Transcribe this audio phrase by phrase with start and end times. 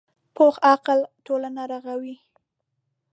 [0.35, 2.15] پوخ عقل ټولنه رغوي